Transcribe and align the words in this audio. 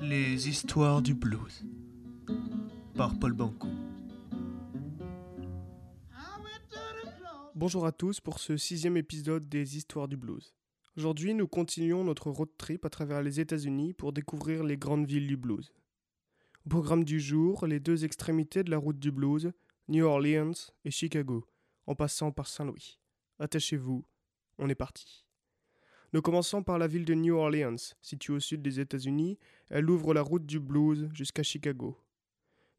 Les 0.00 0.48
histoires 0.48 1.02
du 1.02 1.14
blues 1.14 1.64
par 2.94 3.18
Paul 3.18 3.32
Banco. 3.32 3.68
Bonjour 7.54 7.84
à 7.84 7.92
tous 7.92 8.20
pour 8.20 8.38
ce 8.38 8.56
sixième 8.56 8.96
épisode 8.96 9.48
des 9.48 9.76
histoires 9.76 10.06
du 10.06 10.16
blues. 10.16 10.54
Aujourd'hui, 10.96 11.34
nous 11.34 11.48
continuons 11.48 12.04
notre 12.04 12.30
road 12.30 12.50
trip 12.58 12.84
à 12.84 12.90
travers 12.90 13.22
les 13.22 13.40
États-Unis 13.40 13.94
pour 13.94 14.12
découvrir 14.12 14.62
les 14.62 14.76
grandes 14.76 15.06
villes 15.06 15.26
du 15.26 15.36
blues. 15.36 15.72
Au 16.66 16.68
programme 16.68 17.04
du 17.04 17.18
jour, 17.18 17.66
les 17.66 17.80
deux 17.80 18.04
extrémités 18.04 18.62
de 18.62 18.70
la 18.70 18.78
route 18.78 18.98
du 18.98 19.10
blues, 19.10 19.52
New 19.88 20.04
Orleans 20.04 20.52
et 20.84 20.90
Chicago, 20.90 21.44
en 21.86 21.94
passant 21.94 22.30
par 22.30 22.46
Saint-Louis. 22.46 22.98
Attachez-vous, 23.38 24.04
on 24.58 24.68
est 24.68 24.74
parti. 24.74 25.27
Nous 26.14 26.22
commençons 26.22 26.62
par 26.62 26.78
la 26.78 26.86
ville 26.86 27.04
de 27.04 27.12
New 27.12 27.36
Orleans, 27.36 27.76
située 28.00 28.32
au 28.32 28.40
sud 28.40 28.62
des 28.62 28.80
États-Unis. 28.80 29.38
Elle 29.68 29.90
ouvre 29.90 30.14
la 30.14 30.22
route 30.22 30.46
du 30.46 30.58
blues 30.58 31.10
jusqu'à 31.12 31.42
Chicago. 31.42 31.98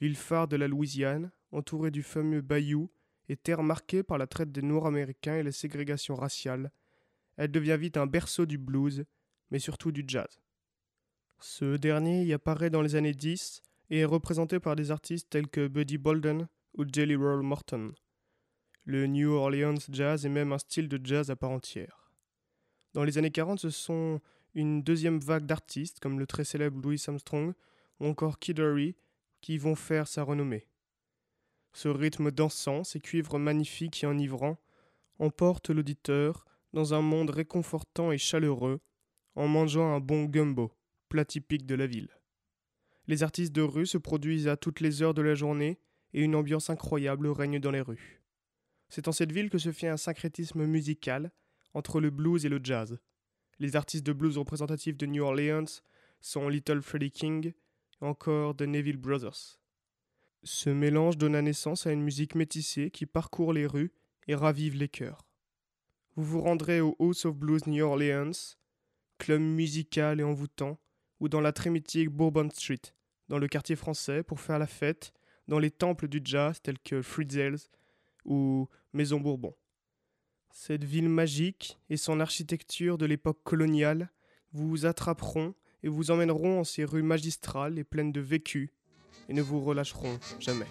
Ville 0.00 0.16
phare 0.16 0.46
de 0.46 0.56
la 0.56 0.68
Louisiane, 0.68 1.30
entourée 1.50 1.90
du 1.90 2.02
fameux 2.02 2.42
bayou 2.42 2.90
et 3.30 3.36
terre 3.36 3.62
marquée 3.62 4.02
par 4.02 4.18
la 4.18 4.26
traite 4.26 4.52
des 4.52 4.60
Noirs 4.60 4.86
américains 4.86 5.36
et 5.36 5.42
la 5.42 5.52
ségrégation 5.52 6.14
raciale, 6.14 6.70
elle 7.36 7.50
devient 7.50 7.78
vite 7.80 7.96
un 7.96 8.06
berceau 8.06 8.44
du 8.44 8.58
blues, 8.58 9.04
mais 9.50 9.58
surtout 9.58 9.90
du 9.90 10.04
jazz. 10.06 10.40
Ce 11.40 11.76
dernier 11.76 12.24
y 12.24 12.32
apparaît 12.32 12.70
dans 12.70 12.82
les 12.82 12.94
années 12.94 13.14
10 13.14 13.62
et 13.90 14.00
est 14.00 14.04
représenté 14.04 14.60
par 14.60 14.76
des 14.76 14.90
artistes 14.90 15.30
tels 15.30 15.48
que 15.48 15.66
Buddy 15.66 15.98
Bolden 15.98 16.48
ou 16.74 16.84
Jelly 16.90 17.16
Roll 17.16 17.42
Morton. 17.42 17.94
Le 18.84 19.06
New 19.06 19.32
Orleans 19.32 19.80
jazz 19.90 20.26
est 20.26 20.30
même 20.30 20.52
un 20.52 20.58
style 20.58 20.88
de 20.88 21.00
jazz 21.02 21.30
à 21.30 21.36
part 21.36 21.50
entière. 21.50 22.03
Dans 22.94 23.02
les 23.02 23.18
années 23.18 23.32
40, 23.32 23.58
ce 23.58 23.70
sont 23.70 24.20
une 24.54 24.82
deuxième 24.82 25.18
vague 25.18 25.46
d'artistes 25.46 25.98
comme 26.00 26.20
le 26.20 26.26
très 26.26 26.44
célèbre 26.44 26.80
Louis 26.80 27.02
Armstrong 27.06 27.52
ou 28.00 28.06
encore 28.06 28.38
Kid 28.38 28.60
Ory 28.60 28.94
qui 29.40 29.58
vont 29.58 29.74
faire 29.74 30.06
sa 30.06 30.22
renommée. 30.22 30.68
Ce 31.72 31.88
rythme 31.88 32.30
dansant, 32.30 32.84
ces 32.84 33.00
cuivres 33.00 33.38
magnifiques 33.38 34.04
et 34.04 34.06
enivrants, 34.06 34.58
emportent 35.18 35.70
l'auditeur 35.70 36.44
dans 36.72 36.94
un 36.94 37.02
monde 37.02 37.30
réconfortant 37.30 38.12
et 38.12 38.18
chaleureux 38.18 38.80
en 39.34 39.48
mangeant 39.48 39.92
un 39.92 40.00
bon 40.00 40.24
gumbo, 40.24 40.72
plat 41.08 41.24
typique 41.24 41.66
de 41.66 41.74
la 41.74 41.88
ville. 41.88 42.10
Les 43.08 43.24
artistes 43.24 43.52
de 43.52 43.62
rue 43.62 43.86
se 43.86 43.98
produisent 43.98 44.48
à 44.48 44.56
toutes 44.56 44.80
les 44.80 45.02
heures 45.02 45.14
de 45.14 45.22
la 45.22 45.34
journée 45.34 45.80
et 46.12 46.22
une 46.22 46.36
ambiance 46.36 46.70
incroyable 46.70 47.26
règne 47.26 47.58
dans 47.58 47.72
les 47.72 47.80
rues. 47.80 48.22
C'est 48.88 49.08
en 49.08 49.12
cette 49.12 49.32
ville 49.32 49.50
que 49.50 49.58
se 49.58 49.72
fait 49.72 49.88
un 49.88 49.96
syncrétisme 49.96 50.64
musical 50.64 51.32
entre 51.74 52.00
le 52.00 52.10
blues 52.10 52.46
et 52.46 52.48
le 52.48 52.60
jazz. 52.62 52.98
Les 53.58 53.76
artistes 53.76 54.06
de 54.06 54.12
blues 54.12 54.38
représentatifs 54.38 54.96
de 54.96 55.06
New 55.06 55.22
Orleans 55.22 55.80
sont 56.20 56.48
Little 56.48 56.82
Freddie 56.82 57.10
King 57.10 57.52
et 58.00 58.04
encore 58.04 58.56
The 58.56 58.62
Neville 58.62 58.96
Brothers. 58.96 59.58
Ce 60.42 60.70
mélange 60.70 61.16
donne 61.16 61.38
naissance 61.40 61.86
à 61.86 61.92
une 61.92 62.02
musique 62.02 62.34
métissée 62.34 62.90
qui 62.90 63.06
parcourt 63.06 63.52
les 63.52 63.66
rues 63.66 63.92
et 64.26 64.34
ravive 64.34 64.76
les 64.76 64.88
cœurs. 64.88 65.26
Vous 66.16 66.24
vous 66.24 66.40
rendrez 66.40 66.80
au 66.80 66.96
House 67.00 67.24
of 67.24 67.36
Blues 67.36 67.66
New 67.66 67.84
Orleans, 67.84 68.56
club 69.18 69.40
musical 69.40 70.20
et 70.20 70.24
envoûtant, 70.24 70.78
ou 71.20 71.28
dans 71.28 71.40
la 71.40 71.52
très 71.52 71.70
mythique 71.70 72.10
Bourbon 72.10 72.50
Street, 72.50 72.80
dans 73.28 73.38
le 73.38 73.48
quartier 73.48 73.76
français, 73.76 74.22
pour 74.22 74.40
faire 74.40 74.58
la 74.58 74.66
fête 74.66 75.12
dans 75.48 75.58
les 75.58 75.70
temples 75.70 76.08
du 76.08 76.20
jazz 76.22 76.60
tels 76.62 76.78
que 76.78 77.02
Fritzels 77.02 77.58
ou 78.24 78.68
Maison 78.92 79.20
Bourbon. 79.20 79.54
Cette 80.56 80.84
ville 80.84 81.08
magique 81.08 81.80
et 81.90 81.96
son 81.96 82.20
architecture 82.20 82.96
de 82.96 83.06
l'époque 83.06 83.42
coloniale 83.42 84.08
vous 84.52 84.86
attraperont 84.86 85.52
et 85.82 85.88
vous 85.88 86.12
emmèneront 86.12 86.60
en 86.60 86.64
ces 86.64 86.84
rues 86.84 87.02
magistrales 87.02 87.76
et 87.76 87.82
pleines 87.82 88.12
de 88.12 88.20
vécu 88.20 88.72
et 89.28 89.34
ne 89.34 89.42
vous 89.42 89.60
relâcheront 89.60 90.16
jamais. 90.38 90.68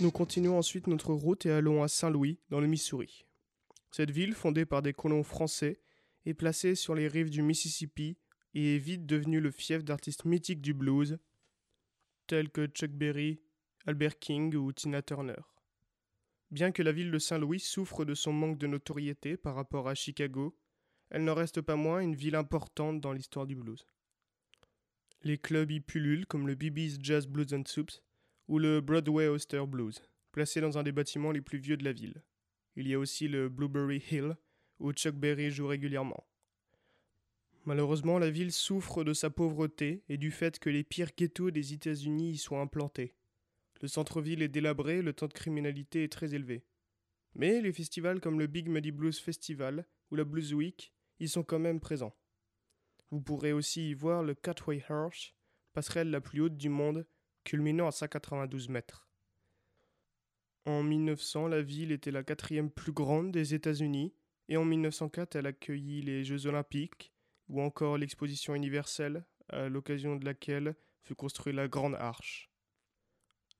Nous 0.00 0.12
continuons 0.12 0.56
ensuite 0.56 0.86
notre 0.86 1.12
route 1.12 1.44
et 1.44 1.50
allons 1.50 1.82
à 1.82 1.88
Saint-Louis, 1.88 2.38
dans 2.50 2.60
le 2.60 2.68
Missouri. 2.68 3.26
Cette 3.90 4.12
ville, 4.12 4.32
fondée 4.32 4.64
par 4.64 4.80
des 4.80 4.92
colons 4.92 5.24
français, 5.24 5.80
est 6.24 6.34
placée 6.34 6.76
sur 6.76 6.94
les 6.94 7.08
rives 7.08 7.30
du 7.30 7.42
Mississippi 7.42 8.16
et 8.54 8.76
est 8.76 8.78
vite 8.78 9.06
devenue 9.06 9.40
le 9.40 9.50
fief 9.50 9.82
d'artistes 9.82 10.24
mythiques 10.24 10.60
du 10.60 10.72
blues, 10.72 11.18
tels 12.28 12.48
que 12.48 12.66
Chuck 12.66 12.92
Berry, 12.92 13.40
Albert 13.86 14.20
King 14.20 14.54
ou 14.54 14.72
Tina 14.72 15.02
Turner. 15.02 15.40
Bien 16.52 16.70
que 16.70 16.82
la 16.82 16.92
ville 16.92 17.10
de 17.10 17.18
Saint-Louis 17.18 17.58
souffre 17.58 18.04
de 18.04 18.14
son 18.14 18.32
manque 18.32 18.58
de 18.58 18.68
notoriété 18.68 19.36
par 19.36 19.56
rapport 19.56 19.88
à 19.88 19.96
Chicago, 19.96 20.56
elle 21.10 21.24
n'en 21.24 21.34
reste 21.34 21.60
pas 21.60 21.76
moins 21.76 21.98
une 21.98 22.14
ville 22.14 22.36
importante 22.36 23.00
dans 23.00 23.12
l'histoire 23.12 23.46
du 23.48 23.56
blues. 23.56 23.84
Les 25.22 25.38
clubs 25.38 25.72
y 25.72 25.80
pullulent 25.80 26.26
comme 26.26 26.46
le 26.46 26.54
BB's 26.54 26.98
Jazz 27.00 27.26
Blues 27.26 27.52
and 27.52 27.64
Soups, 27.66 28.00
ou 28.48 28.58
le 28.58 28.80
Broadway 28.80 29.28
Oyster 29.28 29.64
Blues, 29.66 30.02
placé 30.32 30.60
dans 30.60 30.78
un 30.78 30.82
des 30.82 30.92
bâtiments 30.92 31.32
les 31.32 31.40
plus 31.40 31.58
vieux 31.58 31.76
de 31.76 31.84
la 31.84 31.92
ville. 31.92 32.22
Il 32.76 32.88
y 32.88 32.94
a 32.94 32.98
aussi 32.98 33.28
le 33.28 33.48
Blueberry 33.48 34.02
Hill, 34.10 34.36
où 34.78 34.92
Chuck 34.92 35.14
Berry 35.14 35.50
joue 35.50 35.66
régulièrement. 35.66 36.26
Malheureusement, 37.64 38.18
la 38.18 38.30
ville 38.30 38.52
souffre 38.52 39.04
de 39.04 39.12
sa 39.12 39.28
pauvreté 39.28 40.02
et 40.08 40.16
du 40.16 40.30
fait 40.30 40.58
que 40.58 40.70
les 40.70 40.84
pires 40.84 41.10
ghettos 41.16 41.50
des 41.50 41.74
États-Unis 41.74 42.30
y 42.30 42.38
soient 42.38 42.60
implantés. 42.60 43.14
Le 43.82 43.88
centre-ville 43.88 44.42
est 44.42 44.48
délabré, 44.48 45.02
le 45.02 45.12
taux 45.12 45.28
de 45.28 45.34
criminalité 45.34 46.04
est 46.04 46.12
très 46.12 46.34
élevé. 46.34 46.64
Mais 47.34 47.60
les 47.60 47.72
festivals 47.72 48.20
comme 48.20 48.38
le 48.38 48.46
Big 48.46 48.68
Muddy 48.68 48.90
Blues 48.90 49.18
Festival 49.18 49.86
ou 50.10 50.16
la 50.16 50.24
Blues 50.24 50.54
Week 50.54 50.92
y 51.20 51.28
sont 51.28 51.42
quand 51.42 51.58
même 51.58 51.80
présents. 51.80 52.16
Vous 53.10 53.20
pourrez 53.20 53.52
aussi 53.52 53.90
y 53.90 53.94
voir 53.94 54.22
le 54.22 54.34
Catway 54.34 54.82
Hirsch, 54.88 55.34
passerelle 55.72 56.10
la 56.10 56.20
plus 56.20 56.40
haute 56.40 56.56
du 56.56 56.68
monde 56.68 57.06
culminant 57.44 57.86
à 57.86 57.92
192 57.92 58.68
mètres. 58.68 59.08
En 60.66 60.82
1900, 60.82 61.48
la 61.48 61.62
ville 61.62 61.92
était 61.92 62.10
la 62.10 62.22
quatrième 62.22 62.70
plus 62.70 62.92
grande 62.92 63.32
des 63.32 63.54
États-Unis, 63.54 64.14
et 64.48 64.56
en 64.56 64.64
1904, 64.64 65.36
elle 65.36 65.46
accueillit 65.46 66.02
les 66.02 66.24
Jeux 66.24 66.46
olympiques, 66.46 67.12
ou 67.48 67.62
encore 67.62 67.96
l'exposition 67.96 68.54
universelle, 68.54 69.24
à 69.48 69.68
l'occasion 69.68 70.16
de 70.16 70.24
laquelle 70.24 70.76
fut 71.02 71.14
construite 71.14 71.54
la 71.54 71.68
Grande 71.68 71.94
Arche. 71.94 72.50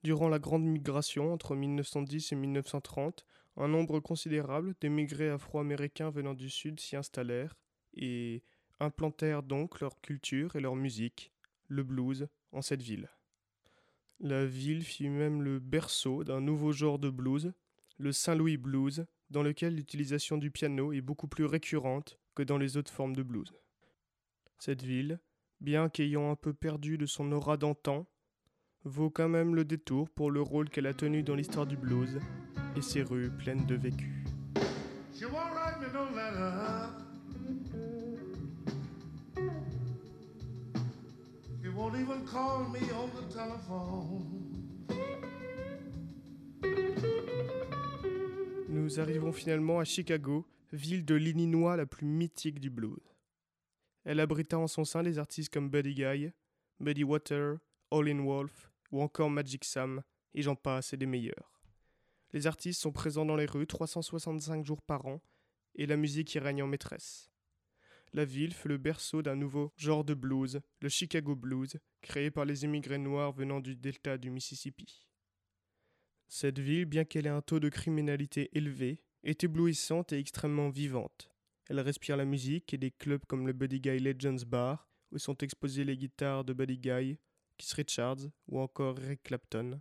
Durant 0.03 0.29
la 0.29 0.39
Grande 0.39 0.65
Migration 0.65 1.33
entre 1.33 1.57
1910 1.57 2.33
et 2.33 2.37
1930, 2.37 3.25
un 3.57 3.69
nombre 3.69 3.99
considérable 4.01 4.75
d'émigrés 4.81 5.31
afro-américains 5.31 6.11
venant 6.11 6.35
du 6.35 6.49
Sud 6.49 6.79
s'y 6.79 6.95
installèrent 6.95 7.57
et 7.95 8.43
implantèrent 8.81 9.43
donc 9.43 9.81
leur 9.81 10.01
culture 10.01 10.55
et 10.55 10.61
leur 10.61 10.77
musique, 10.77 11.33
le 11.67 11.83
blues, 11.83 12.29
en 12.53 12.63
cette 12.63 12.83
ville. 12.83 13.11
La 14.21 14.47
ville 14.47 14.83
fut 14.83 15.09
même 15.09 15.43
le 15.43 15.61
berceau 15.61 16.25
d'un 16.25 16.41
nouveau 16.41 16.73
genre 16.73 16.99
de 16.99 17.09
blues, 17.09 17.53
le 17.99 18.13
Saint-Louis 18.13 18.57
blues, 18.57 19.07
dans 19.31 19.43
lequel 19.43 19.77
l'utilisation 19.77 20.39
du 20.39 20.51
piano 20.51 20.93
est 20.93 21.01
beaucoup 21.01 21.29
plus 21.29 21.45
récurrente 21.45 22.19
que 22.35 22.43
dans 22.43 22.59
les 22.59 22.77
autres 22.77 22.93
formes 22.93 23.15
de 23.15 23.23
blues. 23.23 23.55
Cette 24.59 24.83
ville, 24.83 25.21
bien 25.61 25.89
qu'ayant 25.89 26.31
un 26.31 26.37
peu 26.37 26.53
perdu 26.53 26.99
de 26.99 27.07
son 27.07 27.31
aura 27.31 27.57
d'antan, 27.57 28.07
vaut 28.85 29.11
quand 29.11 29.29
même 29.29 29.55
le 29.55 29.65
détour 29.65 30.11
pour 30.11 30.31
le 30.31 30.43
rôle 30.43 30.69
qu'elle 30.69 30.87
a 30.87 30.95
tenu 30.95 31.23
dans 31.23 31.35
l'histoire 31.35 31.67
du 31.67 31.77
blues 31.77 32.19
et 32.77 32.83
ses 32.83 33.03
rues 33.03 33.31
pleines 33.31 33.67
de 33.67 33.77
vécu. 33.77 34.25
Nous 48.69 49.01
arrivons 49.01 49.33
finalement 49.33 49.79
à 49.79 49.85
Chicago, 49.85 50.47
ville 50.73 51.07
de 51.07 51.15
l'Illinois 51.15 51.77
la 51.77 51.87
plus 51.87 52.05
mythique 52.05 52.61
du 52.61 52.69
blues. 52.69 52.99
Elle 54.05 54.21
abrita 54.21 54.59
en 54.59 54.67
son 54.67 54.85
sein 54.85 55.03
des 55.03 55.19
artistes 55.19 55.53
comme 55.53 55.71
Buddy 55.71 55.95
Guy, 55.95 56.31
Buddy 56.79 57.05
Water, 57.05 57.57
All 57.91 58.09
in 58.09 58.21
Wolf 58.21 58.71
ou 58.93 59.01
encore 59.01 59.31
Magic 59.31 59.65
Sam, 59.65 60.03
et 60.35 60.43
j'en 60.43 60.57
passe 60.57 60.93
et 60.93 60.99
des 60.99 61.07
meilleurs. 61.07 61.61
Les 62.33 62.47
artistes 62.47 62.83
sont 62.83 62.93
présents 62.93 63.25
dans 63.25 63.37
les 63.37 63.47
rues 63.47 63.67
365 63.67 64.65
jours 64.67 64.83
par 64.83 65.07
an, 65.07 65.23
et 65.75 65.87
la 65.87 65.97
musique 65.97 66.35
y 66.35 66.39
règne 66.39 66.63
en 66.63 66.67
maîtresse 66.67 67.31
la 68.13 68.25
ville 68.25 68.55
fut 68.55 68.69
le 68.69 68.79
berceau 68.79 69.23
d'un 69.23 69.37
nouveau 69.37 69.73
genre 69.77 70.05
de 70.05 70.15
blues, 70.15 70.61
le 70.81 70.89
Chicago 70.89 71.37
Blues, 71.37 71.79
créé 72.01 72.31
par 72.31 72.45
les 72.45 72.65
immigrés 72.65 72.99
noirs 72.99 73.33
venant 73.33 73.61
du 73.61 73.77
delta 73.77 74.19
du 74.19 74.31
Mississippi. 74.31 75.07
Cette 76.29 76.59
ville, 76.59 76.85
bien 76.85 77.05
qu'elle 77.05 77.27
ait 77.27 77.31
un 77.31 77.43
taux 77.43 77.61
de 77.61 77.69
criminalité 77.69 78.51
élevé, 78.53 79.03
est 79.25 79.45
éblouissante 79.45 80.13
et 80.13 80.19
extrêmement 80.19 80.69
vivante. 80.69 81.31
Elle 81.69 81.81
respire 81.81 82.17
la 82.17 82.25
musique 82.25 82.73
et 82.73 82.79
des 82.79 82.91
clubs 82.91 83.25
comme 83.27 83.47
le 83.47 83.53
Buddy 83.53 83.81
Guy 83.81 83.99
Legends 83.99 84.45
Bar 84.47 84.89
où 85.11 85.19
sont 85.19 85.37
exposées 85.39 85.85
les 85.85 85.97
guitares 85.97 86.45
de 86.45 86.53
Buddy 86.53 86.79
Guy, 86.79 87.19
Keith 87.57 87.73
Richards 87.73 88.29
ou 88.47 88.61
encore 88.61 88.99
Eric 89.01 89.23
Clapton. 89.23 89.81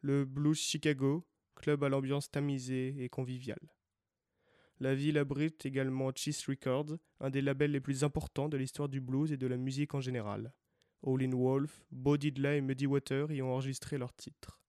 Le 0.00 0.24
Blues 0.24 0.58
Chicago, 0.58 1.26
club 1.54 1.82
à 1.84 1.88
l'ambiance 1.88 2.30
tamisée 2.30 2.94
et 2.98 3.08
conviviale. 3.08 3.75
La 4.78 4.94
ville 4.94 5.16
abrite 5.16 5.64
également 5.64 6.10
Cheese 6.14 6.44
Records, 6.46 6.98
un 7.20 7.30
des 7.30 7.40
labels 7.40 7.70
les 7.70 7.80
plus 7.80 8.04
importants 8.04 8.48
de 8.48 8.58
l'histoire 8.58 8.88
du 8.88 9.00
blues 9.00 9.32
et 9.32 9.38
de 9.38 9.46
la 9.46 9.56
musique 9.56 9.94
en 9.94 10.00
général. 10.00 10.52
Howlin' 11.02 11.34
Wolf, 11.34 11.84
Bo 11.90 12.16
Diddley 12.16 12.58
et 12.58 12.60
Muddy 12.60 12.86
Water 12.86 13.30
y 13.30 13.40
ont 13.40 13.52
enregistré 13.52 13.96
leurs 13.96 14.14
titres. 14.14 14.60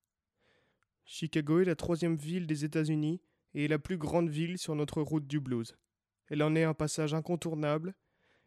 Chicago 1.04 1.60
est 1.60 1.66
la 1.66 1.76
troisième 1.76 2.16
ville 2.16 2.48
des 2.48 2.64
États-Unis 2.64 3.22
et 3.54 3.68
la 3.68 3.80
plus 3.80 3.98
grande 3.98 4.30
ville 4.30 4.58
sur 4.58 4.76
notre 4.76 5.02
route 5.02 5.28
du 5.28 5.40
blues. 5.40 5.76
Elle 6.28 6.44
en 6.44 6.56
est 6.56 6.64
un 6.64 6.74
passage 6.74 7.14
incontournable, 7.14 7.96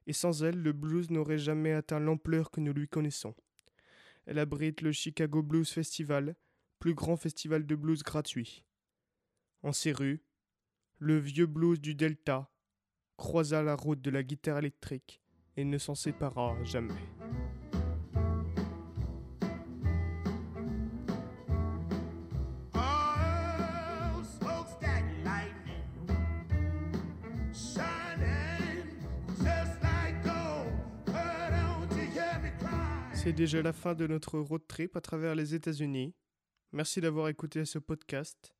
et 0.06 0.12
sans 0.12 0.42
elle, 0.42 0.62
le 0.62 0.72
blues 0.72 1.10
n'aurait 1.10 1.38
jamais 1.38 1.72
atteint 1.72 2.00
l'ampleur 2.00 2.50
que 2.50 2.60
nous 2.60 2.72
lui 2.72 2.88
connaissons. 2.88 3.34
Elle 4.26 4.38
abrite 4.38 4.80
le 4.82 4.92
Chicago 4.92 5.42
Blues 5.42 5.70
Festival, 5.70 6.36
plus 6.78 6.94
grand 6.94 7.16
festival 7.16 7.66
de 7.66 7.74
blues 7.74 8.02
gratuit. 8.02 8.64
En 9.62 9.72
ses 9.72 9.92
rues, 9.92 10.22
le 11.00 11.18
vieux 11.18 11.46
blues 11.46 11.80
du 11.80 11.94
Delta 11.94 12.50
croisa 13.16 13.62
la 13.62 13.74
route 13.74 14.02
de 14.02 14.10
la 14.10 14.22
guitare 14.22 14.58
électrique 14.58 15.22
et 15.56 15.64
ne 15.64 15.78
s'en 15.78 15.94
sépara 15.94 16.54
jamais. 16.62 16.92
C'est 33.14 33.32
déjà 33.32 33.62
la 33.62 33.72
fin 33.72 33.94
de 33.94 34.06
notre 34.06 34.38
road 34.38 34.66
trip 34.66 34.96
à 34.96 35.00
travers 35.00 35.34
les 35.34 35.54
États-Unis. 35.54 36.14
Merci 36.72 37.00
d'avoir 37.00 37.28
écouté 37.28 37.64
ce 37.64 37.78
podcast 37.78 38.54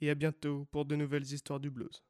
et 0.00 0.10
à 0.10 0.14
bientôt 0.14 0.66
pour 0.70 0.84
de 0.86 0.96
nouvelles 0.96 1.32
histoires 1.32 1.60
du 1.60 1.70
blues. 1.70 2.02